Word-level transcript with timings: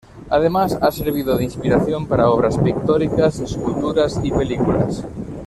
Además 0.31 0.79
ha 0.81 0.91
servido 0.91 1.37
de 1.37 1.43
inspiración 1.43 2.07
para 2.07 2.27
obras 2.31 2.57
pictóricas, 2.57 3.37
esculturas 3.39 4.19
y 4.23 4.31
películas. 4.31 5.03